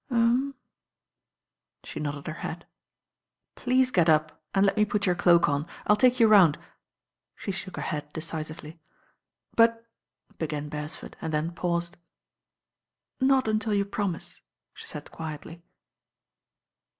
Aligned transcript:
"Ummmm," 0.09 0.55
she 1.83 1.99
nodded 1.99 2.25
her 2.25 2.33
head. 2.41 2.65
"Please 3.53 3.91
get 3.91 4.09
up 4.09 4.41
and 4.55 4.65
let 4.65 4.75
me 4.75 4.83
put 4.83 5.05
your 5.05 5.13
cloak 5.13 5.47
on, 5.47 5.67
I'll 5.85 5.95
take 5.95 6.19
you 6.19 6.27
round" 6.27 6.57
She 7.35 7.51
shook 7.51 7.75
her 7.75 7.83
head 7.83 8.11
decisively. 8.11 8.79
"But" 9.55 9.85
began 10.39 10.69
Beresford, 10.69 11.17
and 11.21 11.31
then 11.31 11.51
paused. 11.51 11.97
THE 13.19 13.27
DELUGE 13.27 13.27
S68 13.27 13.35
»l 13.35 13.41
••Not 13.43 13.47
until 13.53 13.73
you 13.75 13.85
promise," 13.85 14.41
she 14.73 14.87
said 14.87 15.11
quietly. 15.11 15.61